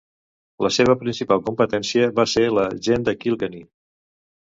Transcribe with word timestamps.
La 0.65 0.71
seva 0.77 0.95
principal 1.01 1.45
competència 1.51 2.09
va 2.23 2.27
ser 2.35 2.49
la 2.57 2.67
"Gent 2.91 3.09
de 3.11 3.19
Kilkenny". 3.23 3.67